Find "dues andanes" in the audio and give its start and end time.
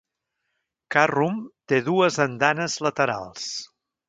1.91-2.79